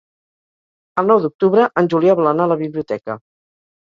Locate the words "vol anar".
2.21-2.47